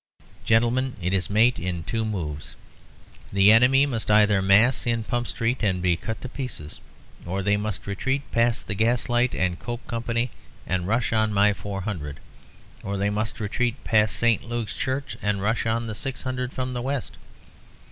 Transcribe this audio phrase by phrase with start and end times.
[0.43, 2.55] Gentlemen, it is mate in two moves.
[3.31, 6.79] The enemy must either mass in Pump Street and be cut to pieces;
[7.23, 10.03] or they must retreat past the Gaslight & Coke Co.,
[10.65, 12.19] and rush on my four hundred;
[12.81, 14.43] or they must retreat past St.
[14.43, 17.17] Luke's Church, and rush on the six hundred from the West.